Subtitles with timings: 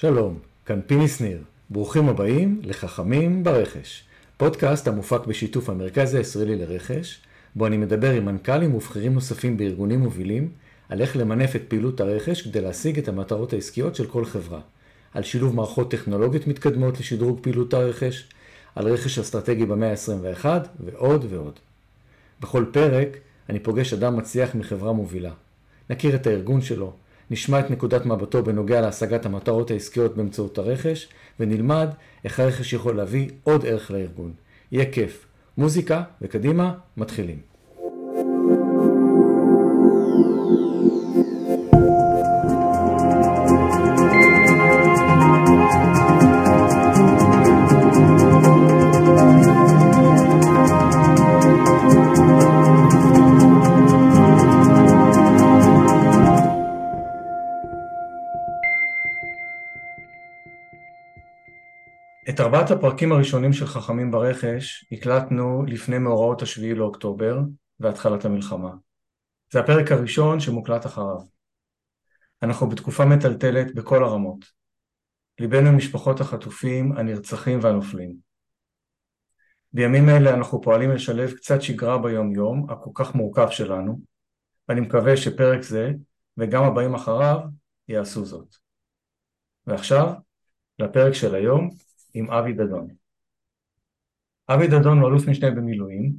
[0.00, 1.38] שלום, כאן פיני שניר.
[1.70, 4.04] ברוכים הבאים לחכמים ברכש.
[4.36, 7.20] פודקאסט המופק בשיתוף המרכז הישראלי לרכש,
[7.54, 10.48] בו אני מדבר עם מנכ"לים ובכירים נוספים בארגונים מובילים,
[10.88, 14.60] על איך למנף את פעילות הרכש כדי להשיג את המטרות העסקיות של כל חברה.
[15.14, 18.28] על שילוב מערכות טכנולוגיות מתקדמות לשדרוג פעילות הרכש,
[18.74, 20.46] על רכש אסטרטגי במאה ה-21
[20.80, 21.58] ועוד ועוד.
[22.40, 23.08] בכל פרק
[23.48, 25.32] אני פוגש אדם מצליח מחברה מובילה.
[25.90, 26.92] נכיר את הארגון שלו,
[27.30, 31.08] נשמע את נקודת מבטו בנוגע להשגת המטרות העסקיות באמצעות הרכש,
[31.40, 31.88] ונלמד
[32.24, 34.32] איך הרכש יכול להביא עוד ערך לארגון.
[34.72, 35.26] יהיה כיף.
[35.58, 37.55] מוזיקה, וקדימה, מתחילים.
[62.56, 67.38] ארבעת הפרקים הראשונים של חכמים ברכש הקלטנו לפני מאורעות השביעי לאוקטובר
[67.80, 68.70] והתחלת המלחמה.
[69.52, 71.18] זה הפרק הראשון שמוקלט אחריו.
[72.42, 74.44] אנחנו בתקופה מטלטלת בכל הרמות.
[75.40, 78.16] ליבנו עם משפחות החטופים, הנרצחים והנופלים.
[79.72, 84.00] בימים אלה אנחנו פועלים לשלב קצת שגרה ביום יום, הכל כך מורכב שלנו,
[84.68, 85.90] ואני מקווה שפרק זה,
[86.36, 87.38] וגם הבאים אחריו,
[87.88, 88.56] יעשו זאת.
[89.66, 90.12] ועכשיו,
[90.78, 91.85] לפרק של היום,
[92.16, 92.88] עם אבי דדון.
[94.48, 96.12] אבי דדון הוא אלוף משנה במילואים,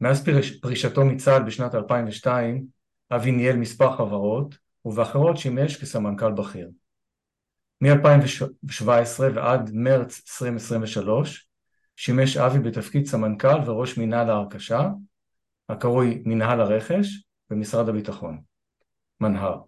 [0.00, 0.24] מאז
[0.62, 2.66] פרישתו מצה"ל בשנת 2002
[3.10, 4.54] אבי ניהל מספר חברות
[4.84, 6.70] ובאחרות שימש כסמנכ"ל בכיר.
[7.80, 11.48] מ-2017 ועד מרץ 2023
[11.96, 14.88] שימש אבי בתפקיד סמנכ"ל וראש מנהל ההרכשה,
[15.68, 18.40] הקרוי מנהל הרכש במשרד הביטחון,
[19.20, 19.60] מנה"ר.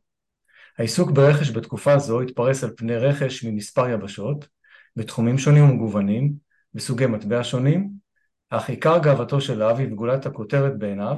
[0.78, 4.48] העיסוק ברכש בתקופה זו התפרס על פני רכש ממספר יבשות,
[4.96, 6.34] בתחומים שונים ומגוונים,
[6.74, 7.90] בסוגי מטבע שונים,
[8.50, 11.16] אך עיקר גאוותו של אבי וגולת הכותרת בעיניו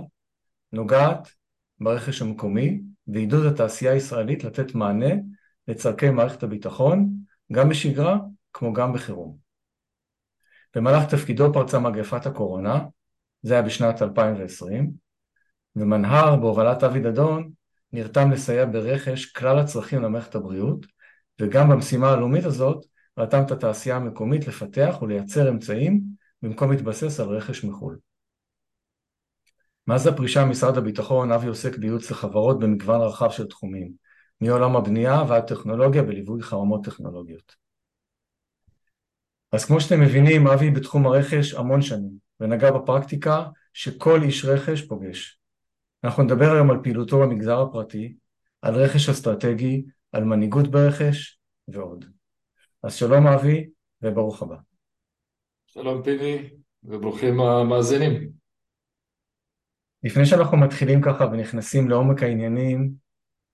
[0.73, 1.29] נוגעת
[1.81, 5.15] ברכש המקומי ועידוד התעשייה הישראלית לתת מענה
[5.69, 7.11] לצורכי מערכת הביטחון,
[7.53, 8.19] גם בשגרה
[8.53, 9.37] כמו גם בחירום.
[10.75, 12.81] במהלך תפקידו פרצה מגפת הקורונה,
[13.43, 14.93] זה היה בשנת 2020,
[15.77, 17.51] ומנה"ר בהובלת אבי דדון
[17.93, 20.87] נרתם לסייע ברכש כלל הצרכים למערכת הבריאות,
[21.41, 22.85] וגם במשימה הלאומית הזאת
[23.19, 26.01] רתם את התעשייה המקומית לפתח ולייצר אמצעים
[26.43, 27.99] במקום להתבסס על רכש מחו"ל.
[29.87, 33.93] מאז הפרישה ממשרד הביטחון אבי עוסק בייעוץ לחברות במגוון רחב של תחומים,
[34.41, 37.57] מעולם הבנייה ועד טכנולוגיה בליווי חרמות טכנולוגיות.
[39.53, 45.41] אז כמו שאתם מבינים, אבי בתחום הרכש המון שנים, ונגע בפרקטיקה שכל איש רכש פוגש.
[46.05, 48.17] אנחנו נדבר היום על פעילותו במגזר הפרטי,
[48.63, 51.39] על רכש אסטרטגי, על מנהיגות ברכש
[51.69, 52.16] ועוד.
[52.87, 53.71] אז שלום אבי,
[54.03, 54.57] וברוך הבא.
[55.67, 56.51] שלום פיני,
[56.85, 58.31] וברוכים המאזינים.
[60.03, 62.93] לפני שאנחנו מתחילים ככה ונכנסים לעומק העניינים,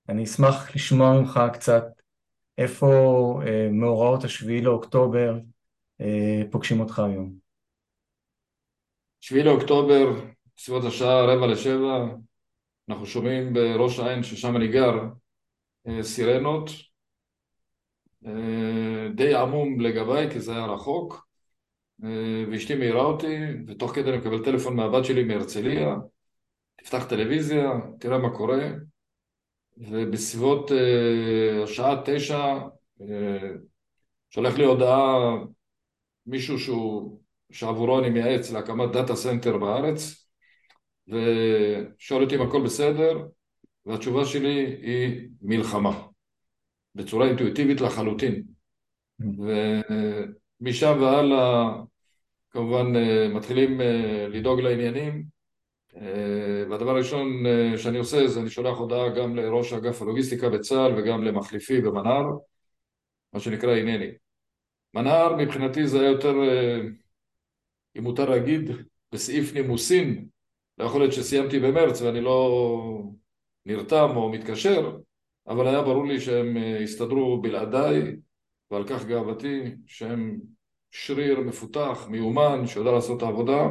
[0.08, 1.84] אני אשמח לשמוע ממך קצת
[2.58, 2.86] איפה
[3.46, 5.38] אה, מאורעות השביעי לאוקטובר
[6.00, 7.34] אה, פוגשים אותך היום.
[9.20, 10.20] שביעי לאוקטובר,
[10.56, 12.14] בסביבות השעה רבע לשבע,
[12.88, 14.94] אנחנו שומעים בראש העין ששם אני גר
[15.86, 16.70] אה, סירנות,
[18.26, 18.61] אה,
[19.22, 21.26] די עמום לגביי כי זה היה רחוק
[22.04, 25.96] אה, ואשתי מעירה אותי ותוך כדי אני מקבל טלפון מהבת שלי מהרצליה
[26.82, 28.70] תפתח טלוויזיה, תראה מה קורה
[29.76, 30.74] ובסביבות אה,
[31.64, 32.58] השעה תשע
[33.00, 33.04] אה,
[34.30, 35.36] שולח לי הודעה
[36.26, 37.20] מישהו שהוא,
[37.52, 40.28] שעבורו אני מייעץ להקמת data center בארץ
[41.08, 43.26] ושואל אותי אם הכל בסדר
[43.86, 46.02] והתשובה שלי היא מלחמה
[46.94, 48.42] בצורה אינטואיטיבית לחלוטין.
[49.20, 51.74] ומשם והלאה
[52.50, 55.24] כמובן אה, מתחילים אה, לדאוג לעניינים
[55.96, 57.26] אה, והדבר הראשון
[57.76, 62.24] שאני עושה זה אני שולח הודעה גם לראש אגף הלוגיסטיקה בצה"ל וגם למחליפי במנה"ר
[63.32, 64.10] מה שנקרא הנני.
[64.94, 66.34] מנה"ר מבחינתי זה היה יותר
[67.98, 68.70] אם מותר להגיד
[69.12, 70.26] בסעיף נימוסין
[70.78, 73.02] לא יכול להיות שסיימתי במרץ ואני לא
[73.66, 74.96] נרתם או מתקשר
[75.46, 78.16] אבל היה ברור לי שהם יסתדרו בלעדיי,
[78.72, 80.38] ועל כך גאוותי, שהם
[80.90, 83.68] שריר מפותח, מיומן, שיודע לעשות את העבודה.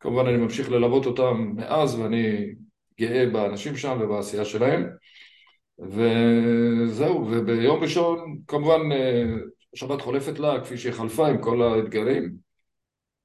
[0.00, 2.52] כמובן אני ממשיך ללוות אותם מאז, ואני
[3.00, 4.86] גאה באנשים שם ובעשייה שלהם.
[5.78, 9.24] וזהו, וביום ראשון, כמובן, אה,
[9.74, 12.34] שבת חולפת לה, כפי שהיא חלפה עם כל האתגרים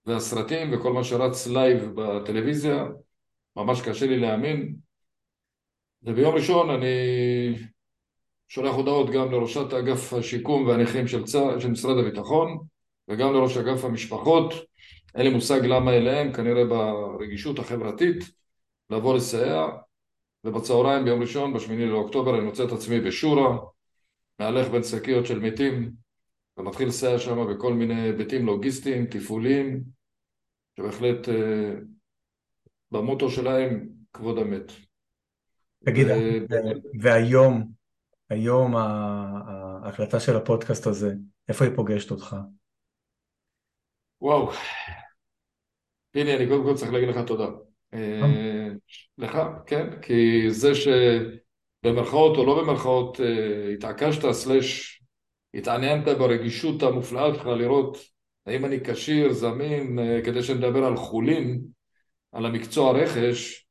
[0.05, 2.85] והסרטים וכל מה שרץ live בטלוויזיה.
[3.55, 4.75] ממש קשה לי להאמין,
[6.03, 7.55] וביום ראשון אני
[8.50, 12.57] שולח הודעות גם לראשת אגף השיקום והנכים של, צה, של משרד הביטחון
[13.07, 14.54] וגם לראש אגף המשפחות.
[15.16, 18.31] אין לי מושג למה אליהם, כנראה ברגישות החברתית,
[18.90, 19.68] לבוא לסייע.
[20.44, 23.57] ובצהריים ביום ראשון, בשמיני לאוקטובר, אני מוצא את עצמי בשורה,
[24.40, 25.92] מהלך בין שקיות של מתים,
[26.57, 29.84] ומתחיל לסייע שם בכל מיני היבטים לוגיסטיים, תפעוליים,
[30.78, 31.74] שבהחלט אה,
[32.92, 34.72] במוטו שלהם כבוד המת.
[35.86, 36.07] תגיד,
[37.01, 37.78] והיום,
[38.29, 41.13] היום ההקלטה של הפודקאסט הזה,
[41.49, 42.35] איפה היא פוגשת אותך?
[44.21, 44.51] וואו,
[46.15, 47.47] הנה אני קודם כל צריך להגיד לך תודה.
[47.93, 48.67] אה,
[49.17, 55.01] לך, כן, כי זה שבמרכאות או לא במרכאות אה, התעקשת, סלש
[55.53, 57.97] התעניינת ברגישות המופלאה שלך לראות
[58.45, 61.61] האם אני כשיר, זמין, אה, כדי שנדבר על חולין,
[62.31, 63.65] על המקצוע רכש,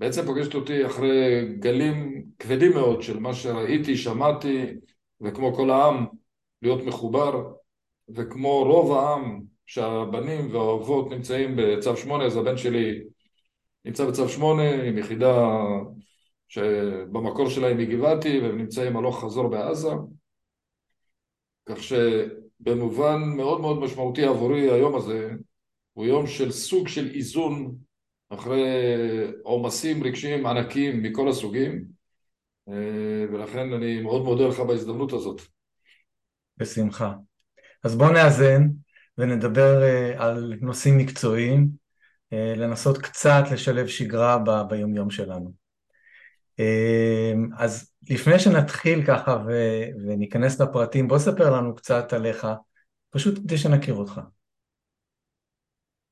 [0.00, 4.66] בעצם פוגשת אותי אחרי גלים כבדים מאוד של מה שראיתי, שמעתי,
[5.20, 6.06] וכמו כל העם,
[6.62, 7.52] להיות מחובר,
[8.08, 13.00] וכמו רוב העם, שהבנים והאהובות נמצאים בצו שמונה, אז הבן שלי
[13.84, 15.48] נמצא בצו שמונה עם יחידה
[16.48, 19.90] שבמקור שלה היא מגבעתי, והם נמצאים הלוך חזור בעזה,
[21.66, 25.30] כך שבמובן מאוד מאוד משמעותי עבורי היום הזה,
[25.92, 27.76] הוא יום של סוג של איזון
[28.30, 28.62] אחרי
[29.42, 31.84] עומסים רגשיים ענקיים מכל הסוגים,
[32.68, 35.42] אה, ולכן אני מאוד מודה לך בהזדמנות הזאת.
[36.56, 37.12] בשמחה.
[37.84, 38.68] אז בוא נאזן
[39.18, 41.68] ונדבר אה, על נושאים מקצועיים,
[42.32, 45.60] אה, לנסות קצת לשלב שגרה ב- ביומיום שלנו.
[47.58, 52.46] אז לפני שנתחיל ככה ו- וניכנס לפרטים, בוא ספר לנו קצת עליך,
[53.10, 54.20] פשוט כדי שנכיר אותך.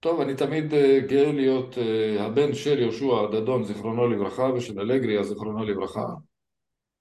[0.01, 5.23] טוב, אני תמיד אה, גאה להיות אה, הבן של יהושע דדון, זיכרונו לברכה, ושל אלגריה,
[5.23, 6.05] זיכרונו לברכה.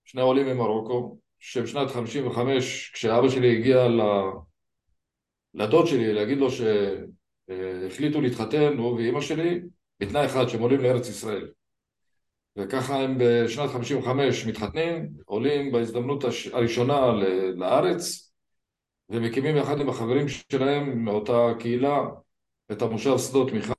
[0.06, 3.88] שני עולים ממרוקו, שבשנת 55, כשאבא שלי הגיע
[5.54, 9.62] לדוד שלי להגיד לו שהחליטו להתחתן, הוא ואימא שלי,
[10.00, 11.48] בתנאי אחד, שהם עולים לארץ ישראל.
[12.58, 16.24] וככה הם בשנת 55 מתחתנים, עולים בהזדמנות
[16.54, 17.12] הראשונה
[17.56, 18.32] לארץ,
[19.10, 22.06] ומקימים יחד עם החברים שלהם מאותה קהילה
[22.72, 23.74] את המושב שדות מיכה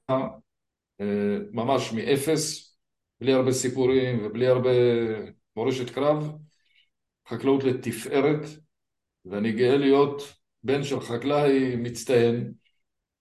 [1.00, 2.76] אה, ממש מאפס,
[3.20, 4.70] בלי הרבה סיפורים ובלי הרבה
[5.56, 6.32] מורשת קרב,
[7.29, 8.46] חקלאות לתפארת,
[9.25, 12.52] ואני גאה להיות בן של חקלאי מצטיין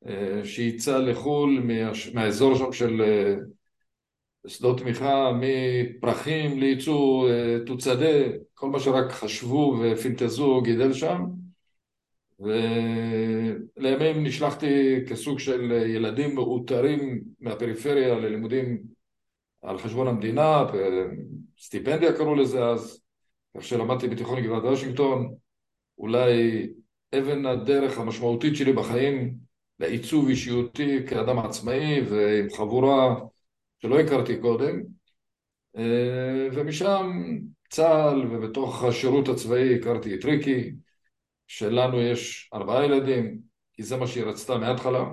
[0.07, 1.63] אה, שייצא לחו"ל
[2.13, 3.35] מהאזור שם של אה,
[4.47, 7.29] שדות תמיכה, מפרחים לייצוא
[7.65, 8.15] תוצדה,
[8.53, 11.25] כל מה שרק חשבו ופינטזו גידל שם
[12.39, 18.83] ולימים נשלחתי כסוג של ילדים מאותרים מהפריפריה ללימודים
[19.61, 20.65] על חשבון המדינה,
[21.59, 23.01] סטיפנדיה קראו לזה אז,
[23.57, 25.33] כך שלמדתי בתיכון גבעת וושינגטון,
[25.97, 26.67] אולי
[27.17, 29.35] אבן הדרך המשמעותית שלי בחיים
[29.79, 33.15] לעיצוב אישיותי כאדם עצמאי ועם חבורה
[33.79, 34.81] שלא הכרתי קודם,
[36.53, 37.11] ומשם
[37.69, 40.71] צה"ל ובתוך השירות הצבאי הכרתי את ריקי,
[41.47, 43.39] שלנו יש ארבעה ילדים,
[43.73, 45.05] כי זה מה שהיא רצתה מההתחלה.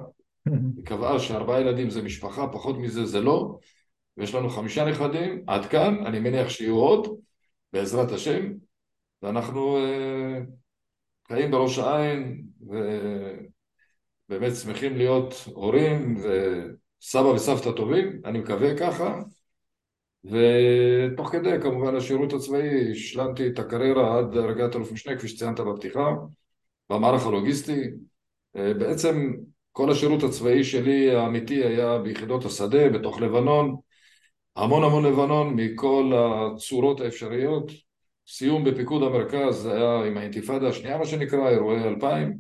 [0.77, 3.59] היא קבעה שארבעה ילדים זה משפחה, פחות מזה זה לא,
[4.17, 7.21] ויש לנו חמישה נכדים, עד כאן, אני מניח שיהיו עוד,
[7.73, 8.53] בעזרת השם,
[9.23, 10.47] ואנחנו uh,
[11.29, 12.45] חיים בראש העין,
[14.29, 19.21] ובאמת שמחים להיות הורים וסבא וסבתא טובים, אני מקווה ככה,
[20.25, 26.15] ותוך כדי כמובן השירות הצבאי השלמתי את הקריירה עד דרגת אלוף משנה כפי שציינת בפתיחה
[26.91, 27.83] במערך הלוגיסטי.
[28.57, 29.33] אה, בעצם
[29.73, 33.77] כל השירות הצבאי שלי האמיתי היה ביחידות השדה בתוך לבנון.
[34.57, 37.71] המון המון לבנון מכל הצורות האפשריות.
[38.29, 42.39] סיום בפיקוד המרכז היה עם האינתיפאדה השנייה מה שנקרא אירועי 2000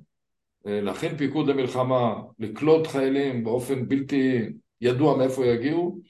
[0.66, 4.40] אה, להכין פיקוד למלחמה לקלוט חיילים באופן בלתי
[4.80, 6.00] ידוע מאיפה יגיעו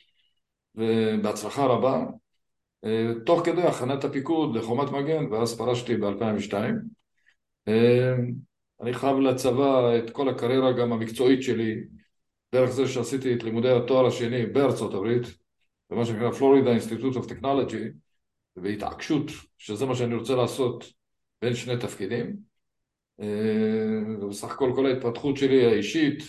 [0.74, 2.04] ובהצלחה רבה.
[2.84, 6.54] אה, תוך כדי הכנת הפיקוד לחומת מגן, ואז פרשתי ב-2002.
[7.68, 8.14] אה,
[8.80, 11.74] אני חייב לצבא את כל הקריירה גם המקצועית שלי,
[12.54, 15.22] דרך זה שעשיתי את לימודי התואר השני בארצות הברית,
[15.90, 17.84] במה שנקרא Florida Institute of Technology,
[18.56, 20.84] ובהתעקשות שזה מה שאני רוצה לעשות
[21.42, 22.36] בין שני תפקידים.
[23.20, 26.22] אה, ובסך הכל כל ההתפתחות שלי האישית,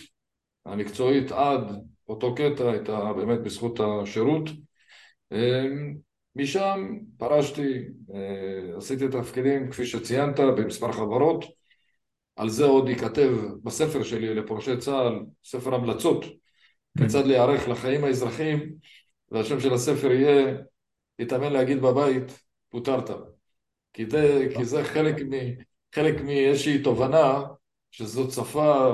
[0.66, 1.62] המקצועית עד
[2.10, 4.50] אותו קטע הייתה באמת בזכות השירות.
[5.32, 5.96] אמ,
[6.36, 7.84] משם פרשתי,
[8.14, 11.46] אה, עשיתי את התפקידים כפי שציינת במספר חברות,
[12.36, 13.32] על זה עוד ייכתב
[13.64, 16.26] בספר שלי לפורשי צה"ל, ספר המלצות,
[16.98, 18.74] כיצד להיערך לחיים האזרחיים,
[19.32, 20.58] והשם של הספר יהיה,
[21.18, 23.10] תתאמן להגיד בבית, פוטרת.
[23.94, 25.16] כי זה, כי זה חלק,
[26.22, 27.42] מאיזושהי תובנה
[27.92, 28.94] שזאת שפה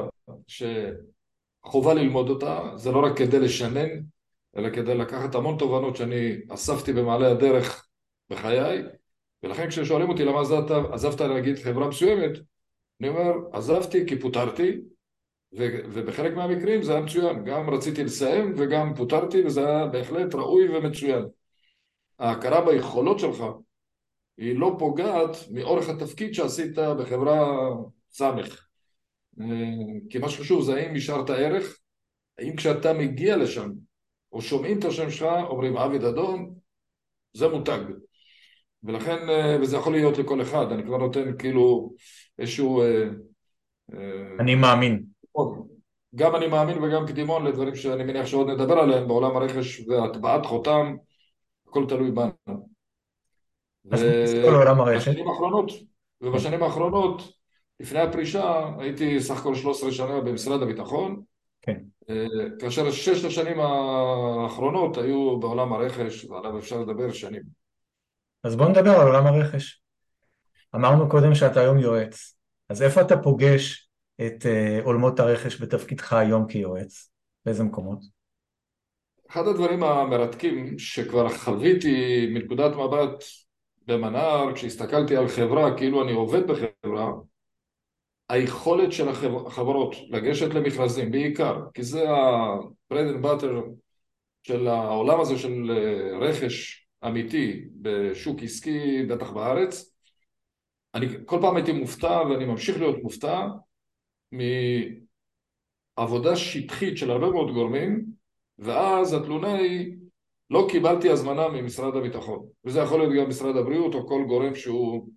[1.65, 3.89] שחובה ללמוד אותה, זה לא רק כדי לשנן,
[4.57, 7.87] אלא כדי לקחת המון תובנות שאני אספתי במעלה הדרך
[8.29, 8.83] בחיי,
[9.43, 12.31] ולכן כששואלים אותי למה עזבת, עזבת להגיד חברה מסוימת,
[13.01, 14.81] אני אומר, עזבתי כי פוטרתי,
[15.53, 21.25] ובחלק מהמקרים זה היה מצוין, גם רציתי לסיים וגם פוטרתי וזה היה בהחלט ראוי ומצוין.
[22.19, 23.43] ההכרה ביכולות שלך
[24.37, 27.69] היא לא פוגעת מאורך התפקיד שעשית בחברה
[28.11, 28.70] סמך.
[29.39, 29.45] אה,
[30.09, 31.77] כי מה שחשוב זה האם השארת ערך,
[32.37, 33.69] האם כשאתה מגיע לשם
[34.31, 36.53] או שומעים את השם שלך אומרים אבי דדון
[37.33, 37.79] זה מותג
[38.83, 41.93] ולכן, אה, וזה יכול להיות לכל אחד, אני כבר נותן כאילו
[42.39, 42.81] איזשהו...
[42.81, 43.07] אה,
[44.39, 45.03] אני מאמין.
[46.15, 50.95] גם אני מאמין וגם קדימון לדברים שאני מניח שעוד נדבר עליהם בעולם הרכש והטבעת חותם,
[51.67, 52.69] הכל תלוי בנו.
[53.91, 55.07] אז נסתכל לעולם הרכש.
[55.07, 55.71] ובשנים האחרונות,
[56.21, 57.40] ובשנים האחרונות,
[57.81, 61.21] לפני הפרישה, הייתי סך הכל 13 שנה במשרד הביטחון,
[61.61, 61.77] כן.
[62.09, 62.25] אה,
[62.59, 67.41] כאשר ששת השנים האחרונות היו בעולם הרכש, ועליו אפשר לדבר שנים.
[68.43, 69.81] אז בוא נדבר על עולם הרכש.
[70.75, 72.37] אמרנו קודם שאתה היום יועץ,
[72.69, 73.89] אז איפה אתה פוגש
[74.21, 77.11] את uh, עולמות הרכש בתפקידך היום כיועץ?
[77.45, 77.99] באיזה מקומות?
[79.29, 83.23] אחד הדברים המרתקים שכבר חוויתי מנקודת מבט
[83.87, 87.11] במנה"ר, כשהסתכלתי על חברה כאילו אני עובד בחברה,
[88.31, 93.69] היכולת של החברות לגשת למכרזים בעיקר, כי זה ה-bread and butter
[94.43, 99.95] של העולם הזה של אה, רכש אמיתי בשוק עסקי, בטח בארץ,
[100.95, 103.47] אני כל פעם הייתי מופתע ואני ממשיך להיות מופתע
[105.97, 108.05] מעבודה שטחית של הרבה מאוד גורמים
[108.59, 109.95] ואז התלונה היא
[110.49, 112.47] לא קיבלתי הזמנה ממשרד הביטחון.
[112.65, 115.09] וזה יכול להיות גם משרד הבריאות או כל גורם שהוא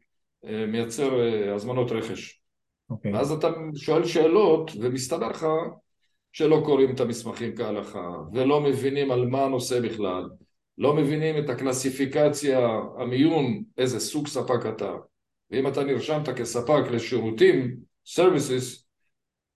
[0.45, 2.44] אה, מייצר אה, הזמנות רכש
[2.95, 2.97] okay.
[2.97, 3.13] אוקיי.
[3.13, 5.47] ואז אתה שואל שאלות ומסתבר לך
[6.33, 10.29] שלא קוראים את המסמכים כהלכה ולא מבינים על מה הנושא בכלל
[10.79, 14.93] לא מבינים את הקלסיפיקציה, המיון, איזה סוג ספק אתה
[15.51, 18.85] ואם אתה נרשמת כספק לשירותים, services,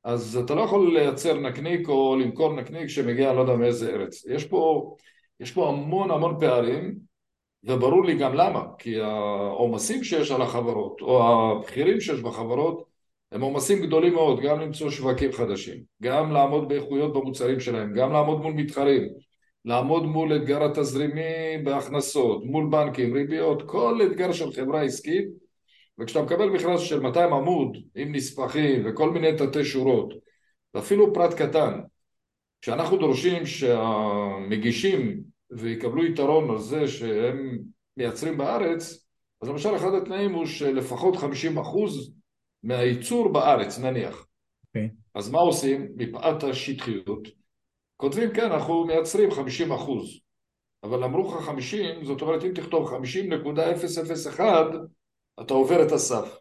[0.04, 4.26] אז אתה לא יכול לייצר נקניק או למכור נקניק שמגיע לא יודע מאיזה ארץ.
[4.26, 4.94] יש פה,
[5.40, 6.98] יש פה המון המון פערים
[7.64, 12.87] וברור לי גם למה, כי העומסים שיש על החברות או הבכירים שיש בחברות
[13.32, 18.40] הם עומסים גדולים מאוד, גם למצוא שווקים חדשים, גם לעמוד באיכויות במוצרים שלהם, גם לעמוד
[18.40, 19.02] מול מתחרים,
[19.64, 25.48] לעמוד מול אתגר התזרימי בהכנסות, מול בנקים, ריביות, כל אתגר של חברה עסקית.
[25.98, 30.14] וכשאתה מקבל מכרז של 200 עמוד עם נספחים וכל מיני תתי שורות
[30.74, 31.80] ואפילו פרט קטן
[32.60, 35.20] כשאנחנו דורשים שהמגישים
[35.50, 37.58] ויקבלו יתרון על זה שהם
[37.96, 39.06] מייצרים בארץ
[39.42, 41.18] אז למשל אחד התנאים הוא שלפחות 50%
[42.62, 44.24] מהייצור בארץ נניח okay.
[44.68, 44.90] אוקיי.
[45.14, 45.88] אז מה עושים?
[45.96, 47.28] מפאת השטחיות
[47.96, 49.32] כותבים כן אנחנו מייצרים 50%
[50.82, 54.40] אבל אמרו לך 50 זאת אומרת אם תכתוב 50.001
[55.40, 56.38] אתה עובר את הסף.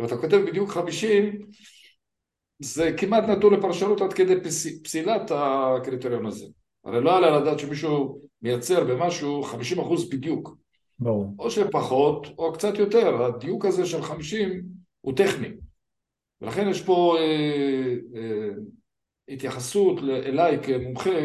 [0.00, 1.46] אם אתה כותב בדיוק 50,
[2.58, 4.34] זה כמעט נתון לפרשנות עד כדי
[4.84, 6.46] פסילת הקריטריון הזה.
[6.84, 10.56] הרי לא עלה לדעת שמישהו מייצר במשהו 50% בדיוק.
[10.98, 11.34] ברור.
[11.38, 14.64] או שפחות או קצת יותר, הדיוק הזה של 50
[15.06, 15.48] הוא טכני.
[16.40, 18.48] ולכן יש פה אה, אה,
[19.28, 21.18] התייחסות אליי כמומחה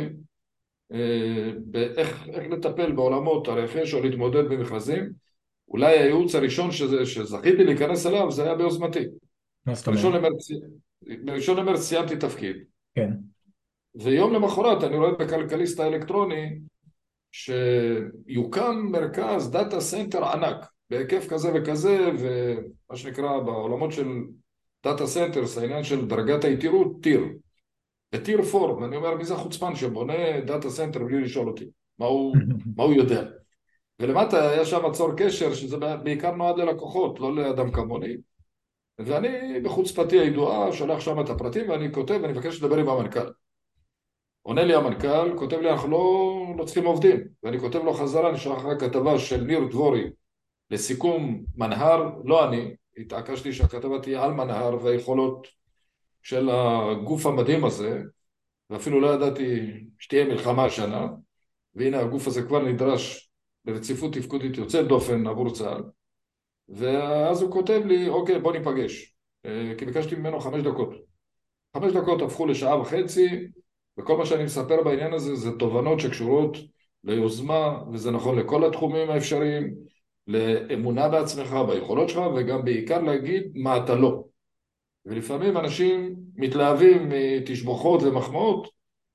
[0.92, 5.12] אה, באיך לטפל בעולמות הרכש או להתמודד במכרזים
[5.68, 9.06] אולי הייעוץ הראשון שזה, שזכיתי להיכנס אליו זה היה ביוזמתי.
[9.66, 10.24] מה זאת אומרת?
[11.26, 12.56] בראשון למרץ סיימתי תפקיד.
[12.96, 13.10] כן.
[13.96, 16.60] ויום למחרת אני רואה בכלכליסט האלקטרוני
[17.32, 24.08] שיוקם מרכז data center ענק בהיקף כזה וכזה ומה שנקרא בעולמות של
[24.84, 27.26] data centers העניין של דרגת היתירות tier
[28.14, 31.66] ב tier 4 ואני אומר מי זה החוצפן שבונה data center בלי לשאול אותי?
[32.00, 32.36] מה הוא,
[32.78, 33.24] מה הוא יודע?
[34.00, 38.18] ולמטה היה שם צור קשר שזה בעיקר נועד ללקוחות, לא לאדם כמוני.
[39.00, 43.32] ואני בחוצפתי הידועה שולח שם את הפרטים ואני כותב ואני מבקש לדבר עם המנכ"ל.
[44.42, 47.20] עונה לי המנכ"ל, כותב לי אנחנו לא, לא צריכים עובדים.
[47.44, 50.10] ואני כותב לו חזרה, אני שולח רק כתבה של ניר דבורי
[50.72, 55.48] לסיכום מנהר, לא אני, התעקשתי שהכתבה תהיה על מנהר והיכולות
[56.22, 58.02] של הגוף המדהים הזה
[58.70, 61.08] ואפילו לא ידעתי שתהיה מלחמה השנה
[61.76, 63.32] והנה הגוף הזה כבר נדרש
[63.66, 65.84] ברציפות תפקודית יוצאת דופן עבור צה"ל
[66.70, 69.16] ואז הוא כותב לי אוקיי בוא ניפגש.
[69.46, 70.90] אה, כי ביקשתי ממנו חמש דקות.
[71.78, 73.48] חמש דקות הפכו לשעה וחצי
[73.98, 76.58] וכל מה שאני מספר בעניין הזה זה תובנות שקשורות
[77.04, 79.76] ליוזמה וזה נכון לכל התחומים האפשריים
[80.32, 84.24] לאמונה בעצמך, ביכולות שלך, וגם בעיקר להגיד מה אתה לא.
[85.06, 88.68] ולפעמים אנשים מתלהבים מתשבוכות ומחמאות,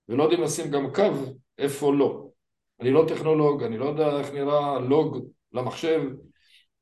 [0.09, 1.13] ולא יודעים לשים גם קו
[1.59, 2.27] איפה לא.
[2.81, 6.03] אני לא טכנולוג, אני לא יודע איך נראה לוג למחשב,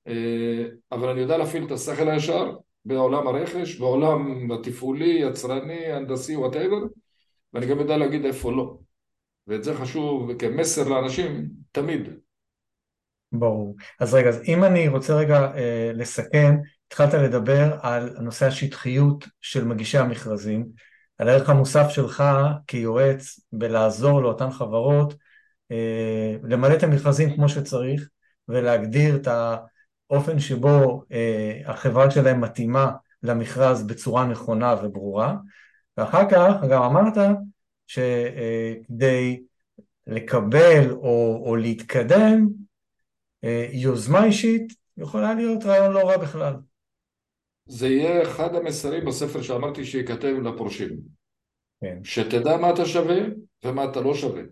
[0.07, 6.79] אה, אבל אני יודע להפעיל את השכל הישר בעולם הרכש, בעולם התפעולי, יצרני, הנדסי, וואטאבר,
[7.53, 8.79] ואני גם יודע להגיד איפה לא.
[9.47, 12.24] ואת זה חשוב כמסר לאנשים תמיד.
[13.39, 13.77] ברור.
[14.01, 19.65] אז רגע, אז אם אני רוצה רגע אה, לסכם, התחלת לדבר על נושא השטחיות של
[19.65, 20.67] מגישי המכרזים,
[21.19, 22.25] על הערך המוסף שלך
[22.67, 25.15] כיועץ בלעזור לאותן חברות
[25.73, 28.09] אה, למלא את המכרזים כמו שצריך
[28.49, 29.29] ולהגדיר את
[30.11, 35.35] האופן שבו אה, החברה שלהם מתאימה למכרז בצורה נכונה וברורה
[35.97, 37.19] ואחר כך גם אמרת
[37.87, 39.43] שכדי
[40.07, 42.64] לקבל או, או להתקדם אה,
[43.73, 46.55] יוזמה אישית יכולה להיות רעיון לא רע בכלל.
[47.67, 50.97] זה יהיה אחד המסרים בספר שאמרתי שייכתב לפורשים.
[51.81, 51.99] כן.
[52.05, 53.19] שתדע מה אתה שווה
[53.65, 54.43] ומה אתה לא שווה.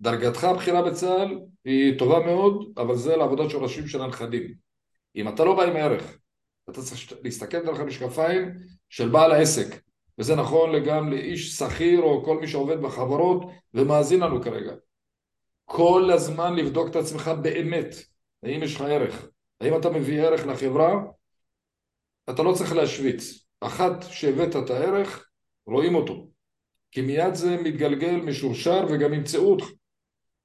[0.00, 4.54] דרגתך הבכירה בצה"ל היא טובה מאוד, אבל זה לעבודת שורשים של הנכדים.
[5.16, 6.18] אם אתה לא בא עם ערך,
[6.70, 8.52] אתה צריך להסתכל דרך המשקפיים
[8.88, 9.82] של בעל העסק,
[10.18, 14.72] וזה נכון גם לאיש שכיר או כל מי שעובד בחברות ומאזין לנו כרגע.
[15.64, 17.94] כל הזמן לבדוק את עצמך באמת,
[18.42, 19.26] האם יש לך ערך,
[19.60, 20.92] האם אתה מביא ערך לחברה,
[22.30, 23.46] אתה לא צריך להשוויץ.
[23.60, 25.28] אחת שהבאת את הערך,
[25.66, 26.28] רואים אותו.
[26.90, 29.66] כי מיד זה מתגלגל, משורשר וגם ימצאו אותך.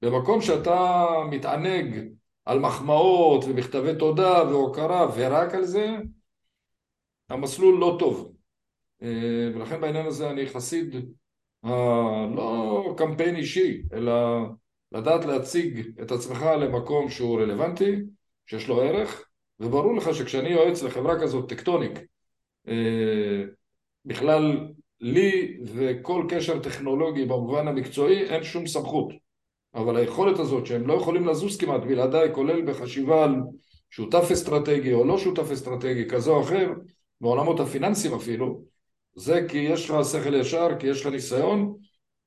[0.02, 2.08] במקום שאתה מתענג
[2.44, 5.96] על מחמאות ומכתבי תודה והוקרה ורק על זה,
[7.28, 8.32] המסלול לא טוב.
[9.02, 10.94] אה, ולכן בעניין הזה אני חסיד,
[11.64, 14.12] אה, לא קמפיין אישי, אלא
[14.92, 17.96] לדעת להציג את עצמך למקום שהוא רלוונטי,
[18.46, 19.24] שיש לו ערך,
[19.60, 21.98] וברור לך שכשאני יועץ לחברה כזאת טקטוניק,
[22.68, 23.44] אה,
[24.04, 24.68] בכלל
[25.00, 29.12] לי וכל קשר טכנולוגי במובן המקצועי אין שום סמכות.
[29.74, 33.34] אבל היכולת הזאת שהם לא יכולים לזוז כמעט בלעדיי, כולל בחשיבה על
[33.90, 36.72] שותף אסטרטגי או לא שותף אסטרטגי כזה או אחר,
[37.20, 38.62] בעולמות הפיננסיים אפילו,
[39.16, 41.74] זה כי יש לך שכל ישר, כי יש לך ניסיון,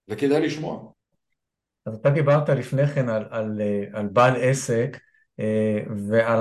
[0.08, 0.91] וכדאי לשמוע.
[1.86, 3.62] אז אתה דיברת לפני כן על, על,
[3.94, 4.98] על בעל עסק
[5.39, 6.39] אה, ועל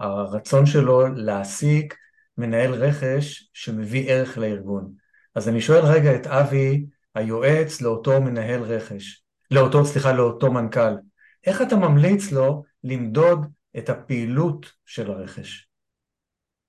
[0.00, 1.94] הרצון שלו להעסיק
[2.38, 4.92] מנהל רכש שמביא ערך לארגון.
[5.34, 10.94] אז אני שואל רגע את אבי, היועץ לאותו מנהל רכש, לאותו, סליחה, לאותו מנכ"ל,
[11.46, 13.46] איך אתה ממליץ לו למדוד
[13.78, 15.68] את הפעילות של הרכש?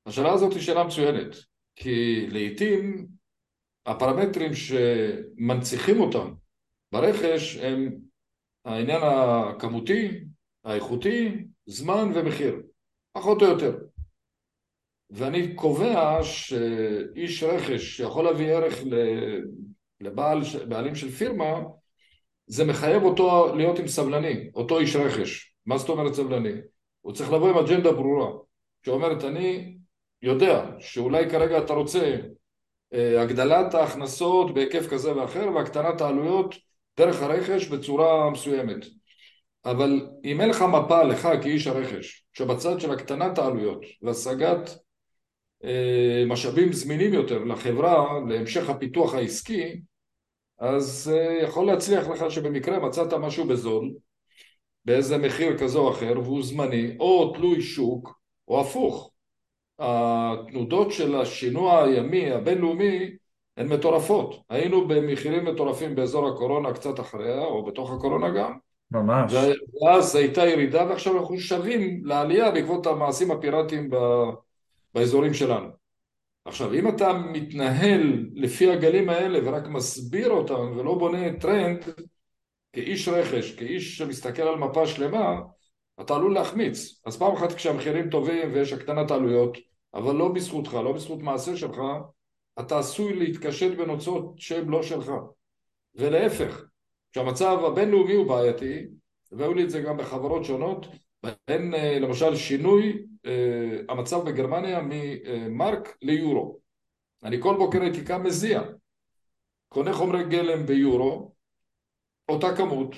[0.05, 1.35] השאלה הזאת היא שאלה מצוינת,
[1.75, 3.07] כי לעיתים
[3.85, 6.33] הפרמטרים שמנציחים אותם
[6.91, 7.95] ברכש הם
[8.65, 10.23] העניין הכמותי,
[10.63, 12.61] האיכותי, זמן ומחיר,
[13.11, 13.77] פחות או יותר.
[15.09, 18.73] ואני קובע שאיש רכש שיכול להביא ערך
[20.01, 21.59] לבעלים של פירמה,
[22.47, 25.53] זה מחייב אותו להיות עם סבלני, אותו איש רכש.
[25.65, 26.53] מה זאת אומרת סבלני?
[27.01, 28.31] הוא צריך לבוא עם אג'נדה ברורה,
[28.85, 29.77] שאומרת אני
[30.21, 32.15] יודע שאולי כרגע אתה רוצה
[32.93, 36.55] אה, הגדלת ההכנסות בהיקף כזה ואחר והקטנת העלויות
[36.97, 38.85] דרך הרכש בצורה מסוימת.
[39.65, 44.77] אבל אם אין לך מפה לך כאיש הרכש, שבצד של הקטנת העלויות והשגת
[45.63, 49.81] אה, משאבים זמינים יותר לחברה, להמשך הפיתוח העסקי,
[50.59, 53.91] אז אה, יכול להצליח לך שבמקרה מצאת משהו בזול,
[54.85, 59.11] באיזה מחיר כזה או אחר, והוא זמני, או תלוי שוק, או הפוך.
[59.79, 63.09] התנודות של השינוע הימי הבינלאומי
[63.57, 64.35] הן מטורפות.
[64.49, 68.53] היינו במחירים מטורפים באזור הקורונה קצת אחריה, או בתוך הקורונה גם.
[68.91, 69.33] ממש.
[69.81, 73.89] ואז הייתה ירידה, ועכשיו אנחנו שבים לעלייה בעקבות המעשים הפיראטיים
[74.93, 75.67] באזורים שלנו.
[76.45, 81.83] עכשיו, אם אתה מתנהל לפי הגלים האלה ורק מסביר אותם ולא בונה טרנד
[82.73, 85.41] כאיש רכש, כאיש שמסתכל על מפה שלמה,
[86.01, 87.01] אתה עלול להחמיץ.
[87.05, 89.57] אז פעם אחת כשהמחירים טובים ויש הקטנת עלויות,
[89.93, 91.77] אבל לא בזכותך, לא בזכות מעשה שלך,
[92.59, 95.11] אתה עשוי להתקשט בנוצות שהן לא שלך.
[95.95, 96.65] ולהפך,
[97.11, 98.85] כשהמצב הבינלאומי הוא בעייתי,
[99.31, 100.85] והיו לי את זה גם בחברות שונות,
[101.23, 106.59] בהן אה, למשל שינוי אה, המצב בגרמניה ממרק ליורו.
[107.23, 108.61] אני כל בוקר הייתי קם מזיע,
[109.69, 111.33] קונה חומרי גלם ביורו,
[112.29, 112.95] אותה כמות,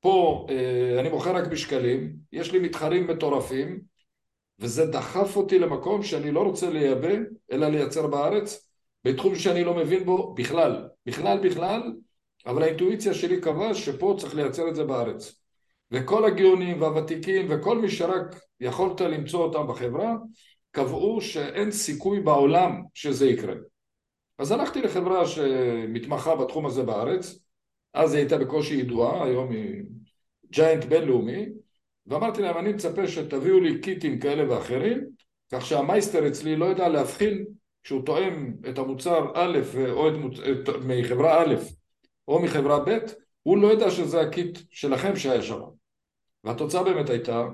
[0.00, 3.80] פה אה, אני מוכר רק בשקלים, יש לי מתחרים מטורפים,
[4.58, 7.14] וזה דחף אותי למקום שאני לא רוצה לייבא,
[7.52, 8.65] אלא לייצר בארץ,
[9.06, 11.92] בתחום שאני לא מבין בו בכלל, בכלל בכלל,
[12.46, 15.40] אבל האינטואיציה שלי קבעה שפה צריך לייצר את זה בארץ.
[15.90, 20.14] וכל הגאונים והוותיקים וכל מי שרק יכולת למצוא אותם בחברה,
[20.70, 23.54] קבעו שאין סיכוי בעולם שזה יקרה.
[24.38, 27.38] אז הלכתי לחברה שמתמחה בתחום הזה בארץ,
[27.94, 29.82] אז היא הייתה בקושי ידועה, היום היא
[30.50, 31.46] ג'יינט בינלאומי,
[32.06, 35.06] ואמרתי להם, אני מצפה שתביאו לי קיטים כאלה ואחרים,
[35.52, 37.44] כך שהמייסטר אצלי לא יודע להבחין
[37.86, 39.58] כשהוא תואם את המוצר א'
[39.90, 40.14] או את,
[40.50, 41.54] את, מחברה א'
[42.28, 42.98] או מחברה ב',
[43.42, 45.60] הוא לא יודע שזה הקיט שלכם שהיה שם.
[46.44, 47.44] והתוצאה באמת הייתה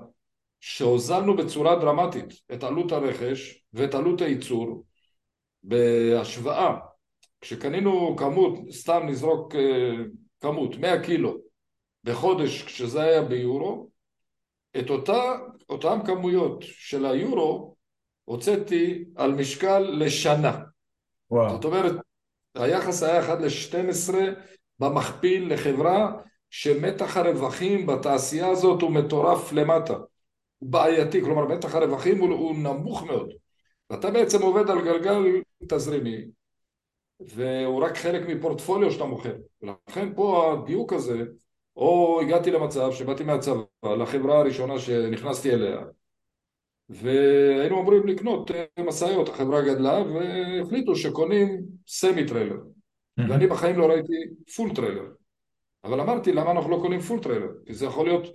[0.60, 4.84] שהוזלנו בצורה דרמטית את עלות הרכש ואת עלות הייצור
[5.62, 6.76] בהשוואה.
[7.40, 10.04] כשקנינו כמות, סתם נזרוק אה,
[10.40, 11.36] כמות, 100 קילו
[12.04, 13.90] בחודש כשזה היה ביורו,
[14.78, 17.71] את אותה, אותם כמויות של היורו
[18.24, 20.60] הוצאתי על משקל לשנה.
[21.30, 21.50] וואו.
[21.50, 21.92] זאת אומרת,
[22.54, 24.14] היחס היה 1 ל-12
[24.78, 26.12] במכפיל לחברה
[26.50, 29.96] שמתח הרווחים בתעשייה הזאת הוא מטורף למטה.
[30.58, 33.32] הוא בעייתי, כלומר מתח הרווחים הוא, הוא נמוך מאוד.
[33.90, 35.22] ואתה בעצם עובד על גלגל
[35.68, 36.24] תזרימי,
[37.20, 39.36] והוא רק חלק מפורטפוליו שאתה מוכר.
[39.62, 41.22] ולכן פה הדיוק הזה,
[41.76, 45.80] או הגעתי למצב שבאתי מהצבא לחברה הראשונה שנכנסתי אליה,
[46.92, 48.50] והיינו אמורים לקנות
[48.86, 52.56] משאיות, החברה גדלה, והחליטו שקונים semi trailer.
[53.18, 54.12] ואני בחיים לא ראיתי
[54.56, 55.04] full trailer.
[55.84, 57.48] אבל אמרתי, למה אנחנו לא קונים full trailer?
[57.66, 58.26] כי זה יכול להיות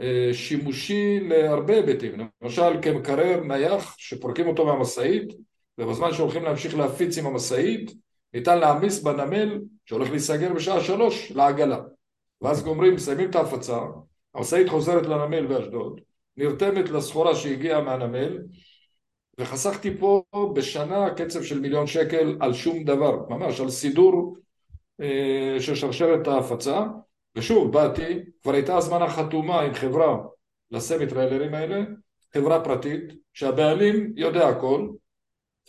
[0.00, 2.12] אה, שימושי להרבה היבטים.
[2.42, 5.32] למשל, כמקרר נייח שפורקים אותו מהמשאית,
[5.78, 7.92] ובזמן שהולכים להמשיך להפיץ עם המשאית,
[8.34, 11.80] ניתן להעמיס בנמל שהולך להיסגר בשעה שלוש לעגלה.
[12.40, 13.78] ואז גומרים, מסיימים את ההפצה,
[14.34, 16.00] המשאית חוזרת לנמל באשדוד,
[16.40, 18.38] נרתמת לסחורה שהגיעה מהנמל,
[19.38, 20.22] וחסכתי פה
[20.54, 24.36] בשנה קצב של מיליון שקל על שום דבר, ממש על סידור
[25.00, 26.84] אה, של שרשרת ההפצה,
[27.36, 30.18] ושוב באתי, כבר הייתה הזמנה חתומה עם חברה
[30.70, 31.84] ל semi trailer ים האלה,
[32.34, 34.88] חברה פרטית, שהבעלים יודע הכל,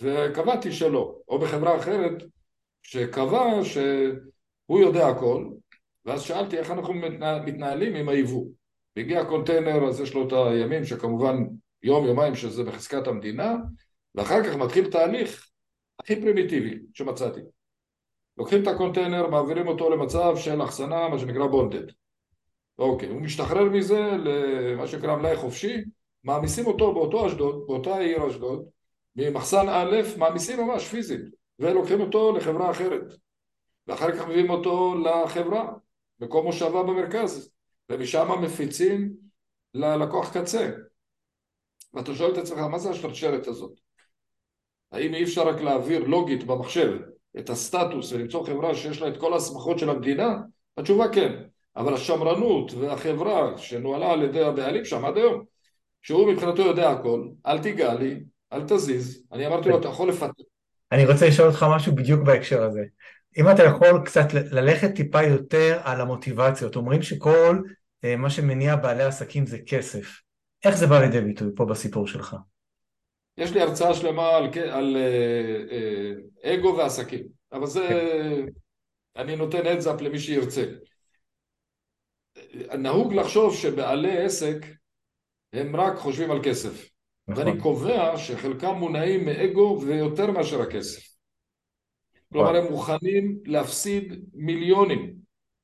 [0.02, 2.24] וקבעתי שלא, או בחברה אחרת
[2.82, 5.46] שקבע שהוא יודע הכל,
[6.06, 6.94] ואז שאלתי איך אנחנו
[7.46, 8.46] מתנהלים עם היבוא.
[8.96, 11.44] והגיע הקונטיינר, אז יש לו את הימים שכמובן
[11.84, 13.56] יום יומיים שזה בחזקת המדינה,
[14.16, 15.48] ואחר כך מתחיל תהליך
[16.00, 17.40] הכי פרימיטיבי שמצאתי.
[18.38, 21.92] לוקחים את הקונטיינר, מעבירים אותו למצב של אחסנה, מה שנקרא בונדד.
[22.80, 25.78] אוקיי, הוא משתחרר מזה למה שנקרא מלאי חופשי,
[26.24, 28.66] מעמיסים אותו באותו אשדוד, באותה עיר אשדוד,
[29.16, 31.22] ממחסן א', מעמיסים ממש פיזית,
[31.60, 33.14] ולוקחים אותו לחברה אחרת.
[33.88, 35.74] ואחר כך מביאים אותו לחברה,
[36.20, 37.52] מקום מושבה במרכז,
[37.90, 39.14] ומשם מפיצים
[39.74, 40.72] ללקוח קצה.
[41.94, 43.72] ואתה שואל את עצמך, מה זה השרשרת הזאת?
[44.92, 46.98] האם אי אפשר רק להעביר לוגית במחשב
[47.40, 50.36] את הסטטוס ולמצוא חברה שיש לה את כל ההסמכות של המדינה?
[50.78, 51.44] התשובה כן.
[51.76, 55.44] אבל השמרנות והחברה שנוהלה על ידי הבעלים שם עד היום,
[56.02, 60.44] שהוא מבחינתו יודע הכל, אל תיגע לי, אל תזיז, אני אמרתי לו, אתה יכול לפתח.
[60.92, 62.84] אני רוצה לשאול אותך משהו בדיוק בהקשר הזה.
[63.38, 67.62] אם אתה יכול קצת ללכת טיפה יותר על המוטיבציות, אומרים שכל
[68.04, 70.22] אה, מה שמניע בעלי עסקים זה כסף.
[70.66, 72.36] איך זה בא לידי ביטוי פה בסיפור שלך?
[73.38, 78.46] יש לי הרצאה שלמה על, על אה, אה, אגו ועסקים, אבל זה, כן.
[79.22, 80.66] אני נותן אדזאפ למי שירצה.
[82.78, 84.58] נהוג לחשוב שבעלי עסק
[85.54, 86.90] הם רק חושבים על כסף.
[87.28, 87.48] נכון.
[87.48, 91.11] ואני קובע שחלקם מונעים מאגו ויותר מאשר הכסף.
[92.34, 95.14] כלומר הם מוכנים להפסיד מיליונים